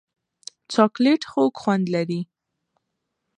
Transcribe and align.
چاکلېټ 0.73 1.21
خوږ 1.31 1.53
خوند 1.61 1.85
لري. 1.95 2.21